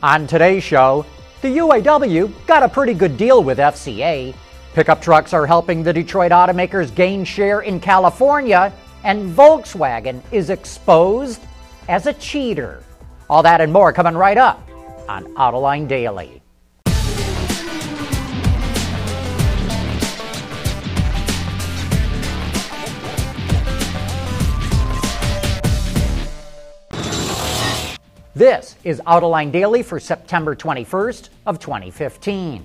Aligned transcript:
On 0.00 0.28
today's 0.28 0.62
show, 0.62 1.04
the 1.42 1.58
UAW 1.58 2.32
got 2.46 2.62
a 2.62 2.68
pretty 2.68 2.94
good 2.94 3.16
deal 3.16 3.42
with 3.42 3.58
FCA. 3.58 4.32
Pickup 4.72 5.02
trucks 5.02 5.32
are 5.32 5.44
helping 5.44 5.82
the 5.82 5.92
Detroit 5.92 6.30
automakers 6.30 6.94
gain 6.94 7.24
share 7.24 7.62
in 7.62 7.80
California, 7.80 8.72
and 9.02 9.36
Volkswagen 9.36 10.22
is 10.30 10.50
exposed 10.50 11.40
as 11.88 12.06
a 12.06 12.12
cheater. 12.12 12.80
All 13.28 13.42
that 13.42 13.60
and 13.60 13.72
more 13.72 13.92
coming 13.92 14.14
right 14.14 14.38
up 14.38 14.68
on 15.08 15.24
Autoline 15.34 15.88
Daily. 15.88 16.42
This 28.38 28.76
is 28.84 29.00
Autoline 29.00 29.50
Daily 29.50 29.82
for 29.82 29.98
September 29.98 30.54
21st 30.54 31.30
of 31.44 31.58
2015. 31.58 32.64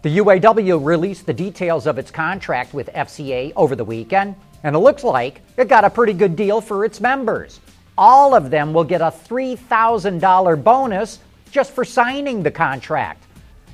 The 0.00 0.16
UAW 0.16 0.82
released 0.82 1.26
the 1.26 1.34
details 1.34 1.86
of 1.86 1.98
its 1.98 2.10
contract 2.10 2.72
with 2.72 2.90
FCA 2.94 3.52
over 3.56 3.76
the 3.76 3.84
weekend, 3.84 4.36
and 4.62 4.74
it 4.74 4.78
looks 4.78 5.04
like 5.04 5.42
it 5.58 5.68
got 5.68 5.84
a 5.84 5.90
pretty 5.90 6.14
good 6.14 6.34
deal 6.34 6.62
for 6.62 6.82
its 6.82 6.98
members. 6.98 7.60
All 7.98 8.34
of 8.34 8.48
them 8.48 8.72
will 8.72 8.84
get 8.84 9.02
a 9.02 9.12
$3,000 9.12 10.64
bonus 10.64 11.18
just 11.50 11.72
for 11.72 11.84
signing 11.84 12.42
the 12.42 12.50
contract. 12.50 13.22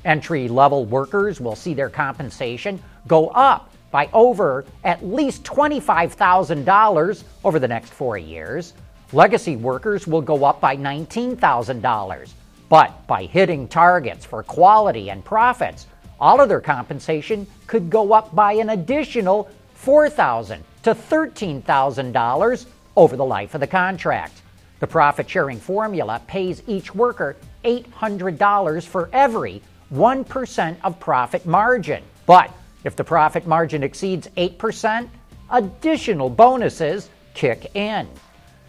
Entry 0.04 0.48
level 0.48 0.86
workers 0.86 1.40
will 1.40 1.54
see 1.54 1.72
their 1.72 1.88
compensation 1.88 2.82
go 3.06 3.28
up 3.28 3.72
by 3.92 4.10
over 4.12 4.64
at 4.82 5.06
least 5.06 5.44
$25,000 5.44 7.22
over 7.44 7.60
the 7.60 7.68
next 7.68 7.92
four 7.92 8.18
years. 8.18 8.74
Legacy 9.14 9.56
workers 9.56 10.06
will 10.06 10.22
go 10.22 10.44
up 10.44 10.60
by 10.60 10.74
$19,000. 10.74 12.32
But 12.70 13.06
by 13.06 13.24
hitting 13.24 13.68
targets 13.68 14.24
for 14.24 14.42
quality 14.42 15.10
and 15.10 15.22
profits, 15.22 15.86
all 16.18 16.40
of 16.40 16.48
their 16.48 16.62
compensation 16.62 17.46
could 17.66 17.90
go 17.90 18.14
up 18.14 18.34
by 18.34 18.54
an 18.54 18.70
additional 18.70 19.50
$4,000 19.84 20.60
to 20.84 20.94
$13,000 20.94 22.66
over 22.96 23.16
the 23.16 23.24
life 23.24 23.54
of 23.54 23.60
the 23.60 23.66
contract. 23.66 24.40
The 24.80 24.86
profit 24.86 25.28
sharing 25.28 25.60
formula 25.60 26.22
pays 26.26 26.62
each 26.66 26.94
worker 26.94 27.36
$800 27.64 28.86
for 28.86 29.10
every 29.12 29.60
1% 29.92 30.76
of 30.82 30.98
profit 30.98 31.44
margin. 31.44 32.02
But 32.24 32.50
if 32.84 32.96
the 32.96 33.04
profit 33.04 33.46
margin 33.46 33.82
exceeds 33.82 34.28
8%, 34.38 35.08
additional 35.50 36.30
bonuses 36.30 37.10
kick 37.34 37.76
in. 37.76 38.08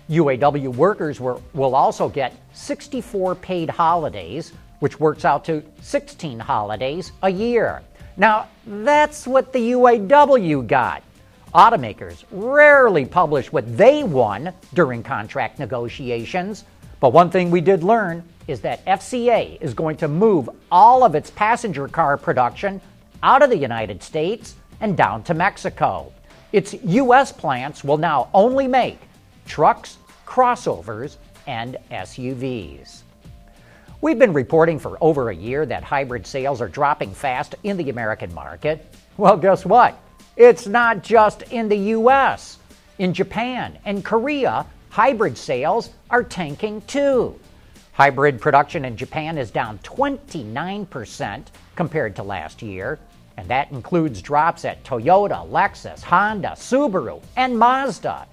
UAW 0.10 0.76
workers 0.76 1.20
were, 1.20 1.40
will 1.54 1.76
also 1.76 2.10
get 2.10 2.36
64 2.54 3.36
paid 3.36 3.70
holidays, 3.70 4.54
which 4.80 5.00
works 5.00 5.26
out 5.26 5.46
to 5.46 5.64
16 5.82 6.40
holidays 6.40 7.12
a 7.22 7.30
year. 7.30 7.82
Now, 8.18 8.48
that's 8.66 9.26
what 9.26 9.54
the 9.54 9.72
UAW 9.72 10.68
got. 10.68 11.04
Automakers 11.56 12.24
rarely 12.32 13.06
publish 13.06 13.52
what 13.52 13.78
they 13.78 14.04
won 14.04 14.54
during 14.74 15.04
contract 15.04 15.60
negotiations, 15.60 16.66
but 17.00 17.14
one 17.14 17.30
thing 17.30 17.52
we 17.52 17.62
did 17.62 17.84
learn 17.84 18.24
is 18.48 18.60
that 18.62 18.86
FCA 18.86 19.62
is 19.62 19.74
going 19.74 19.98
to 19.98 20.08
move 20.08 20.50
all 20.72 21.04
of 21.04 21.16
its 21.16 21.30
passenger 21.30 21.88
car 21.88 22.18
production 22.18 22.82
out 23.22 23.42
of 23.42 23.50
the 23.50 23.58
United 23.58 24.04
States 24.04 24.56
and 24.82 24.98
down 24.98 25.24
to 25.24 25.34
Mexico. 25.34 26.12
Its 26.52 26.74
U.S. 26.84 27.32
plants 27.32 27.84
will 27.84 27.98
now 27.98 28.30
only 28.34 28.68
make 28.68 29.00
trucks, 29.54 29.98
crossovers, 30.26 31.18
and 31.46 31.78
SUVs. 31.92 33.04
We've 34.02 34.18
been 34.18 34.34
reporting 34.34 34.80
for 34.80 34.98
over 35.00 35.30
a 35.30 35.36
year 35.36 35.64
that 35.68 35.84
hybrid 35.84 36.26
sales 36.26 36.60
are 36.60 36.68
dropping 36.68 37.14
fast 37.14 37.54
in 37.62 37.78
the 37.78 37.92
American 37.92 38.34
market. 38.34 38.84
Well, 39.16 39.38
guess 39.38 39.64
what? 39.64 39.96
It's 40.38 40.66
not 40.66 41.04
just 41.04 41.44
in 41.52 41.70
the 41.70 41.78
US. 41.78 42.58
In 42.98 43.14
Japan 43.14 43.78
and 43.86 44.04
Korea, 44.04 44.66
hybrid 44.90 45.38
sales 45.38 45.92
are 46.10 46.24
tanking 46.24 46.82
too. 46.88 47.40
Hybrid 47.92 48.42
production 48.42 48.86
in 48.86 48.98
Japan 48.98 49.38
is 49.38 49.52
down 49.52 49.78
29% 49.84 51.44
compared 51.76 52.16
to 52.16 52.24
last 52.24 52.64
year, 52.64 52.98
and 53.38 53.48
that 53.50 53.70
includes 53.70 54.20
drops 54.20 54.66
at 54.66 54.84
Toyota, 54.84 55.48
Lexus, 55.48 56.02
Honda, 56.02 56.54
Subaru, 56.58 57.22
and 57.38 57.56
Mazda. 57.56 58.26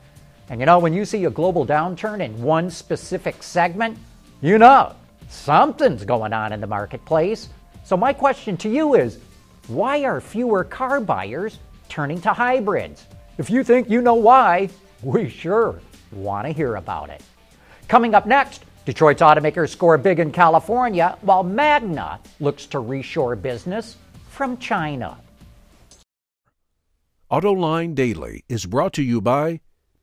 And 0.50 0.59
you 0.59 0.66
know, 0.66 0.81
when 0.81 0.93
you 0.93 1.05
see 1.05 1.25
a 1.27 1.31
global 1.31 1.65
downturn 1.65 2.21
in 2.21 2.43
one 2.43 2.71
specific 2.71 3.41
segment, 3.41 3.97
you 4.43 4.59
know 4.59 4.97
something's 5.28 6.05
going 6.05 6.33
on 6.33 6.53
in 6.53 6.61
the 6.61 6.66
marketplace. 6.66 7.49
So, 7.84 7.97
my 7.97 8.12
question 8.12 8.56
to 8.59 8.69
you 8.69 8.97
is 8.97 9.21
why 9.69 10.03
are 10.03 10.21
fewer 10.21 10.65
car 10.65 11.00
buyers 11.00 11.61
turning 11.88 12.21
to 12.22 12.33
hybrids? 12.33 13.06
If 13.38 13.49
you 13.49 13.62
think 13.62 13.88
you 13.88 14.03
know 14.03 14.16
why, 14.16 14.71
we 15.03 15.28
sure 15.28 15.81
want 16.11 16.49
to 16.49 16.53
hear 16.53 16.75
about 16.75 17.11
it. 17.11 17.22
Coming 17.87 18.17
up 18.17 18.27
next, 18.27 18.65
Detroit's 18.84 19.22
automakers 19.22 19.69
score 19.69 19.97
big 19.99 20.19
in 20.19 20.32
California 20.32 21.17
while 21.21 21.44
Magna 21.44 22.19
looks 22.41 22.67
to 22.67 22.78
reshore 22.78 23.41
business 23.41 23.97
from 24.28 24.59
China. 24.59 25.17
AutoLine 27.31 27.94
Daily 27.94 28.44
is 28.49 28.67
brought 28.67 28.94
to 28.94 29.03
you 29.05 29.21
by 29.21 29.61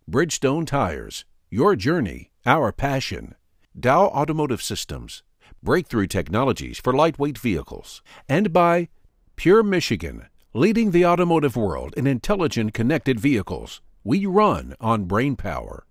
Bridgestone 0.10 0.66
Tires, 0.66 1.26
your 1.50 1.76
journey, 1.76 2.32
our 2.46 2.72
passion. 2.72 3.36
Dow 3.78 4.06
Automotive 4.06 4.62
Systems, 4.62 5.22
breakthrough 5.62 6.08
technologies 6.08 6.80
for 6.80 6.94
lightweight 6.94 7.38
vehicles. 7.38 8.02
And 8.30 8.54
by 8.54 8.88
Pure 9.36 9.64
Michigan, 9.64 10.28
leading 10.54 10.92
the 10.92 11.06
automotive 11.06 11.58
world 11.58 11.94
in 11.98 12.08
intelligent 12.08 12.74
connected 12.74 13.20
vehicles. 13.20 13.82
We 14.06 14.26
run 14.26 14.76
on 14.80 15.04
brain 15.04 15.36
power. 15.36 15.86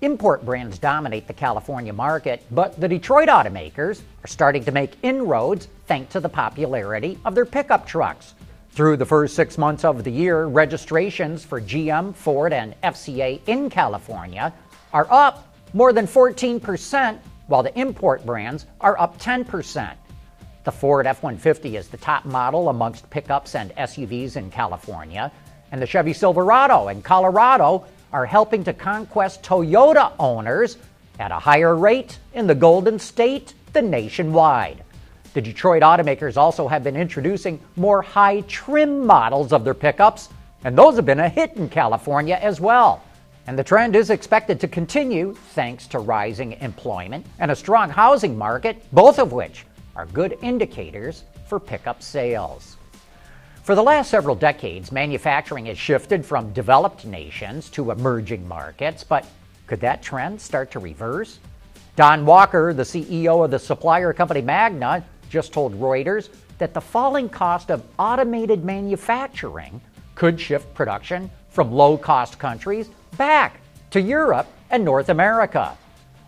Import 0.00 0.44
brands 0.44 0.78
dominate 0.78 1.26
the 1.26 1.32
California 1.32 1.92
market, 1.92 2.44
but 2.52 2.80
the 2.80 2.86
Detroit 2.86 3.28
automakers 3.28 4.02
are 4.22 4.28
starting 4.28 4.62
to 4.64 4.70
make 4.70 4.92
inroads 5.02 5.66
thanks 5.86 6.12
to 6.12 6.20
the 6.20 6.28
popularity 6.28 7.18
of 7.24 7.34
their 7.34 7.44
pickup 7.44 7.88
trucks. 7.88 8.34
Through 8.74 8.96
the 8.96 9.06
first 9.06 9.36
six 9.36 9.56
months 9.56 9.84
of 9.84 10.02
the 10.02 10.10
year, 10.10 10.46
registrations 10.46 11.44
for 11.44 11.60
GM, 11.60 12.12
Ford, 12.12 12.52
and 12.52 12.74
FCA 12.82 13.40
in 13.46 13.70
California 13.70 14.52
are 14.92 15.06
up 15.12 15.54
more 15.74 15.92
than 15.92 16.08
14%, 16.08 17.16
while 17.46 17.62
the 17.62 17.78
import 17.78 18.26
brands 18.26 18.66
are 18.80 18.98
up 18.98 19.16
10%. 19.20 19.94
The 20.64 20.72
Ford 20.72 21.06
F 21.06 21.22
150 21.22 21.76
is 21.76 21.86
the 21.86 21.98
top 21.98 22.24
model 22.24 22.68
amongst 22.68 23.08
pickups 23.10 23.54
and 23.54 23.70
SUVs 23.76 24.34
in 24.34 24.50
California, 24.50 25.30
and 25.70 25.80
the 25.80 25.86
Chevy 25.86 26.12
Silverado 26.12 26.88
in 26.88 27.00
Colorado 27.00 27.86
are 28.12 28.26
helping 28.26 28.64
to 28.64 28.72
conquest 28.72 29.44
Toyota 29.44 30.10
owners 30.18 30.78
at 31.20 31.30
a 31.30 31.38
higher 31.38 31.76
rate 31.76 32.18
in 32.32 32.48
the 32.48 32.56
Golden 32.56 32.98
State 32.98 33.54
than 33.72 33.88
nationwide. 33.88 34.83
The 35.34 35.42
Detroit 35.42 35.82
automakers 35.82 36.36
also 36.36 36.68
have 36.68 36.84
been 36.84 36.96
introducing 36.96 37.58
more 37.74 38.02
high 38.02 38.42
trim 38.42 39.04
models 39.04 39.52
of 39.52 39.64
their 39.64 39.74
pickups, 39.74 40.28
and 40.62 40.78
those 40.78 40.94
have 40.94 41.04
been 41.04 41.18
a 41.18 41.28
hit 41.28 41.54
in 41.56 41.68
California 41.68 42.38
as 42.40 42.60
well. 42.60 43.02
And 43.48 43.58
the 43.58 43.64
trend 43.64 43.96
is 43.96 44.10
expected 44.10 44.60
to 44.60 44.68
continue 44.68 45.34
thanks 45.50 45.88
to 45.88 45.98
rising 45.98 46.52
employment 46.60 47.26
and 47.40 47.50
a 47.50 47.56
strong 47.56 47.90
housing 47.90 48.38
market, 48.38 48.84
both 48.92 49.18
of 49.18 49.32
which 49.32 49.66
are 49.96 50.06
good 50.06 50.38
indicators 50.40 51.24
for 51.48 51.58
pickup 51.58 52.00
sales. 52.00 52.76
For 53.64 53.74
the 53.74 53.82
last 53.82 54.10
several 54.10 54.36
decades, 54.36 54.92
manufacturing 54.92 55.66
has 55.66 55.76
shifted 55.76 56.24
from 56.24 56.52
developed 56.52 57.06
nations 57.06 57.68
to 57.70 57.90
emerging 57.90 58.46
markets, 58.46 59.02
but 59.02 59.26
could 59.66 59.80
that 59.80 60.00
trend 60.00 60.40
start 60.40 60.70
to 60.70 60.78
reverse? 60.78 61.40
Don 61.96 62.26
Walker, 62.26 62.74
the 62.74 62.82
CEO 62.82 63.44
of 63.44 63.50
the 63.52 63.58
supplier 63.58 64.12
company 64.12 64.42
Magna, 64.42 65.04
just 65.28 65.52
told 65.52 65.78
Reuters 65.78 66.28
that 66.58 66.74
the 66.74 66.80
falling 66.80 67.28
cost 67.28 67.70
of 67.70 67.84
automated 67.98 68.64
manufacturing 68.64 69.80
could 70.14 70.40
shift 70.40 70.72
production 70.74 71.30
from 71.50 71.72
low 71.72 71.96
cost 71.96 72.38
countries 72.38 72.90
back 73.16 73.60
to 73.90 74.00
Europe 74.00 74.46
and 74.70 74.84
North 74.84 75.08
America. 75.08 75.76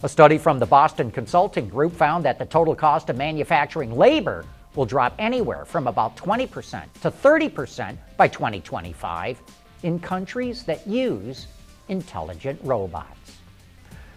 A 0.03 0.09
study 0.09 0.39
from 0.39 0.59
the 0.59 0.67
Boston 0.67 1.11
Consulting 1.11 1.69
Group 1.69 1.93
found 1.93 2.25
that 2.25 2.39
the 2.39 2.45
total 2.45 2.75
cost 2.75 3.09
of 3.11 3.17
manufacturing 3.17 3.97
labor 3.97 4.45
will 4.75 4.85
drop 4.85 5.15
anywhere 5.19 5.65
from 5.65 5.87
about 5.87 6.17
20% 6.17 6.85
to 7.01 7.11
30% 7.11 7.97
by 8.17 8.29
2025 8.29 9.41
in 9.83 9.99
countries 9.99 10.63
that 10.65 10.87
use 10.87 11.47
intelligent 11.89 12.61
robots. 12.63 13.39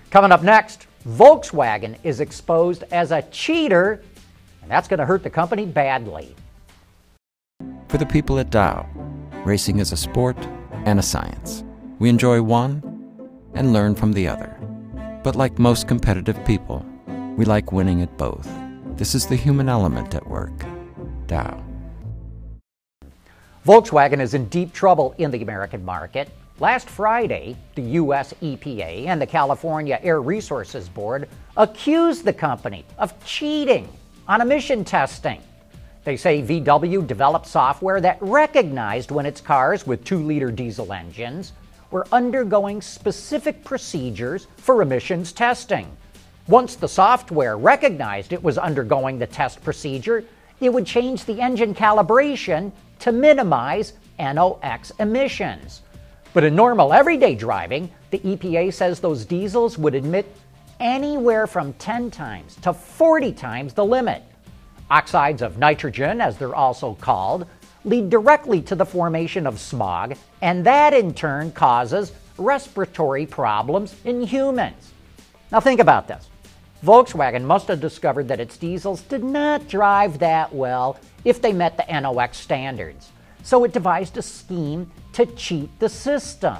Coming 0.09 0.31
up 0.31 0.43
next, 0.43 0.87
Volkswagen 1.07 1.97
is 2.03 2.19
exposed 2.19 2.83
as 2.91 3.11
a 3.11 3.21
cheater 3.23 4.03
that's 4.69 4.87
going 4.87 4.99
to 4.99 5.05
hurt 5.05 5.23
the 5.23 5.29
company 5.29 5.65
badly. 5.65 6.35
For 7.87 7.97
the 7.97 8.05
people 8.05 8.39
at 8.39 8.51
Dow, 8.51 8.87
racing 9.45 9.79
is 9.79 9.91
a 9.91 9.97
sport 9.97 10.37
and 10.85 10.99
a 10.99 11.03
science. 11.03 11.63
We 11.97 12.09
enjoy 12.09 12.41
one 12.41 12.83
and 13.55 13.73
learn 13.73 13.95
from 13.95 14.13
the 14.13 14.27
other. 14.27 14.55
But 15.23 15.35
like 15.35 15.59
most 15.59 15.87
competitive 15.87 16.43
people, 16.45 16.85
We 17.39 17.45
like 17.45 17.71
winning 17.71 18.01
at 18.01 18.17
both. 18.17 18.49
This 18.97 19.15
is 19.15 19.25
the 19.25 19.37
human 19.37 19.69
element 19.69 20.13
at 20.13 20.27
work. 20.27 20.65
Dow. 21.25 21.63
Volkswagen 23.65 24.19
is 24.19 24.33
in 24.33 24.49
deep 24.49 24.73
trouble 24.73 25.15
in 25.17 25.31
the 25.31 25.41
American 25.41 25.85
market. 25.85 26.29
Last 26.59 26.89
Friday, 26.89 27.55
the 27.75 27.81
U.S. 28.03 28.33
EPA 28.41 29.07
and 29.07 29.21
the 29.21 29.25
California 29.25 30.01
Air 30.03 30.21
Resources 30.21 30.89
Board 30.89 31.29
accused 31.55 32.25
the 32.25 32.33
company 32.33 32.83
of 32.97 33.13
cheating 33.23 33.87
on 34.29 34.41
emission 34.41 34.85
testing. 34.85 35.41
They 36.03 36.15
say 36.15 36.43
VW 36.43 37.05
developed 37.07 37.47
software 37.47 37.99
that 37.99 38.19
recognized 38.21 39.09
when 39.09 39.25
its 39.25 39.41
cars 39.41 39.87
with 39.87 40.05
2 40.05 40.19
liter 40.19 40.51
diesel 40.51 40.93
engines 40.93 41.51
were 41.89 42.05
undergoing 42.11 42.79
specific 42.79 43.63
procedures 43.63 44.45
for 44.57 44.83
emissions 44.83 45.31
testing. 45.31 45.87
Once 46.47 46.75
the 46.75 46.87
software 46.87 47.57
recognized 47.57 48.31
it 48.31 48.43
was 48.43 48.59
undergoing 48.59 49.17
the 49.17 49.25
test 49.25 49.63
procedure, 49.63 50.23
it 50.61 50.71
would 50.71 50.85
change 50.85 51.25
the 51.25 51.41
engine 51.41 51.73
calibration 51.73 52.71
to 52.99 53.11
minimize 53.11 53.93
NOx 54.19 54.91
emissions. 54.99 55.81
But 56.33 56.43
in 56.43 56.55
normal 56.55 56.93
everyday 56.93 57.33
driving, 57.33 57.89
the 58.11 58.19
EPA 58.19 58.73
says 58.73 58.99
those 58.99 59.25
diesels 59.25 59.79
would 59.79 59.95
emit 59.95 60.31
anywhere 60.79 61.47
from 61.47 61.73
10 61.73 62.11
times 62.11 62.55
to 62.57 62.73
40 62.73 63.33
times 63.33 63.73
the 63.73 63.85
limit. 63.85 64.23
Oxides 64.89 65.41
of 65.41 65.57
nitrogen, 65.57 66.21
as 66.21 66.37
they're 66.37 66.55
also 66.55 66.95
called, 66.95 67.47
lead 67.85 68.09
directly 68.09 68.61
to 68.63 68.75
the 68.75 68.85
formation 68.85 69.45
of 69.45 69.59
smog, 69.59 70.15
and 70.41 70.65
that 70.65 70.93
in 70.93 71.13
turn 71.13 71.51
causes 71.51 72.11
respiratory 72.37 73.25
problems 73.25 73.95
in 74.05 74.21
humans. 74.21 74.93
Now, 75.51 75.59
think 75.59 75.79
about 75.79 76.07
this 76.07 76.29
Volkswagen 76.83 77.43
must 77.43 77.67
have 77.67 77.81
discovered 77.81 78.27
that 78.29 78.39
its 78.39 78.57
diesels 78.57 79.01
did 79.01 79.23
not 79.23 79.67
drive 79.67 80.19
that 80.19 80.53
well 80.53 80.97
if 81.25 81.41
they 81.41 81.51
met 81.51 81.75
the 81.75 81.99
NOx 81.99 82.37
standards. 82.37 83.09
So 83.43 83.63
it 83.63 83.73
devised 83.73 84.17
a 84.17 84.21
scheme 84.21 84.89
to 85.13 85.25
cheat 85.25 85.77
the 85.79 85.89
system. 85.89 86.57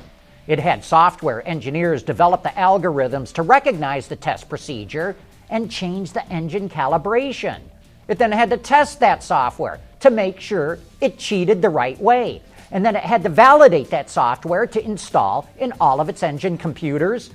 It 0.49 0.57
had 0.57 0.83
software 0.83 1.47
engineers 1.47 2.01
develop 2.01 2.41
the 2.41 2.49
algorithms 2.49 3.31
to 3.33 3.43
recognize 3.43 4.07
the 4.07 4.15
test 4.15 4.49
procedure 4.49 5.15
and 5.47 5.69
change 5.69 6.11
the 6.11 6.27
engine 6.27 6.69
calibration. 6.69 7.59
It 8.07 8.17
then 8.17 8.31
had 8.31 8.49
to 8.49 8.57
test 8.57 8.99
that 8.99 9.21
software 9.21 9.79
to 9.99 10.09
make 10.09 10.39
sure 10.39 10.79
it 11.01 11.19
cheated 11.19 11.61
the 11.61 11.69
right 11.69 12.01
way. 12.01 12.41
And 12.71 12.83
then 12.83 12.95
it 12.95 13.03
had 13.03 13.21
to 13.23 13.29
validate 13.29 13.91
that 13.91 14.09
software 14.09 14.65
to 14.65 14.83
install 14.83 15.47
in 15.59 15.71
all 15.79 16.01
of 16.01 16.09
its 16.09 16.23
engine 16.23 16.57
computers. 16.57 17.29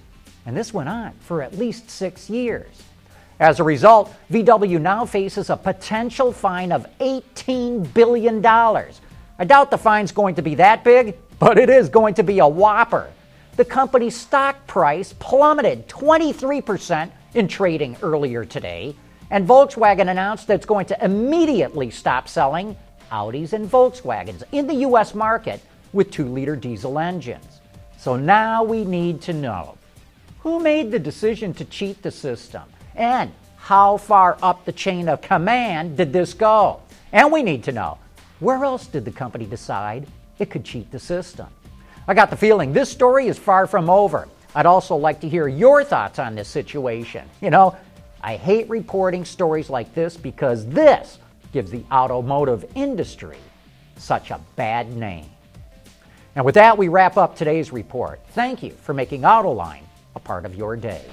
And 0.45 0.57
this 0.57 0.75
went 0.75 0.89
on 0.89 1.13
for 1.21 1.41
at 1.41 1.57
least 1.57 1.91
six 1.91 2.29
years. 2.29 2.83
As 3.39 3.61
a 3.61 3.65
result, 3.65 4.13
VW 4.33 4.81
now 4.81 5.07
faces 5.07 5.51
a 5.51 5.57
potential 5.57 6.33
fine 6.33 6.73
of 6.73 6.85
$18 6.99 7.95
billion. 7.95 8.45
I 8.45 9.45
doubt 9.47 9.71
the 9.71 9.79
fine's 9.79 10.11
going 10.11 10.35
to 10.35 10.43
be 10.43 10.57
that 10.57 10.83
big, 10.83 11.17
but 11.45 11.59
it 11.59 11.69
is 11.69 11.91
going 11.91 12.15
to 12.15 12.23
be 12.23 12.39
a 12.39 12.49
whopper. 12.49 13.11
The 13.57 13.67
company's 13.67 14.17
stock 14.17 14.67
price 14.67 15.13
plummeted 15.19 15.87
23% 15.89 17.11
in 17.35 17.49
trading 17.49 17.99
earlier 18.01 18.47
today 18.47 18.97
and 19.31 19.47
Volkswagen 19.47 20.09
announced 20.09 20.47
that 20.47 20.55
it's 20.55 20.65
going 20.65 20.87
to 20.87 21.05
immediately 21.05 21.91
stop 21.91 22.29
selling 22.29 22.75
Audis 23.13 23.53
and 23.53 23.71
Volkswagens 23.71 24.43
in 24.53 24.67
the 24.67 24.77
U.S. 24.87 25.15
market 25.15 25.61
with 25.93 26.11
2 26.11 26.25
liter 26.25 26.57
diesel 26.57 26.99
engines. 26.99 27.61
So 27.99 28.17
now 28.17 28.65
we 28.65 28.83
need 28.83 29.21
to 29.23 29.35
know 29.35 29.77
who 30.39 30.61
made 30.61 30.91
the 30.91 30.99
decision 30.99 31.53
to 31.55 31.67
cheat 31.67 32.03
the 32.03 32.11
system 32.11 32.63
and 32.97 33.31
how 33.59 33.99
far 33.99 34.39
up 34.43 34.65
the 34.65 34.73
chain 34.73 35.11
of 35.11 35.21
command 35.21 35.99
did 35.99 36.11
this 36.11 36.33
go? 36.33 36.81
And 37.13 37.31
we 37.31 37.43
need 37.43 37.65
to 37.65 37.73
know 37.73 37.99
where 38.41 38.65
else 38.65 38.87
did 38.87 39.05
the 39.05 39.13
company 39.13 39.45
decide 39.45 40.07
it 40.39 40.51
could 40.51 40.65
cheat 40.65 40.91
the 40.91 40.99
system? 40.99 41.47
I 42.07 42.15
got 42.15 42.31
the 42.31 42.37
feeling 42.37 42.73
this 42.73 42.91
story 42.91 43.29
is 43.29 43.39
far 43.39 43.67
from 43.67 43.89
over. 43.89 44.29
I'd 44.55 44.67
also 44.67 44.97
like 44.97 45.21
to 45.21 45.29
hear 45.29 45.49
your 45.49 45.83
thoughts 45.83 46.19
on 46.19 46.35
this 46.35 46.49
situation. 46.49 47.29
You 47.41 47.51
know, 47.51 47.77
I 48.21 48.37
hate 48.37 48.69
reporting 48.69 49.25
stories 49.25 49.69
like 49.69 49.95
this 49.95 50.17
because 50.17 50.67
this 50.67 51.19
gives 51.53 51.71
the 51.71 51.85
automotive 51.91 52.65
industry 52.75 53.39
such 53.97 54.31
a 54.31 54.41
bad 54.57 54.93
name. 54.95 55.31
And 56.37 56.45
with 56.45 56.57
that, 56.57 56.77
we 56.77 56.89
wrap 56.89 57.17
up 57.17 57.37
today's 57.37 57.73
report. 57.73 58.21
Thank 58.31 58.63
you 58.63 58.71
for 58.71 58.93
making 58.93 59.23
Autoline 59.23 59.83
a 60.17 60.21
part 60.21 60.45
of 60.45 60.55
your 60.55 60.77
day. 60.77 61.05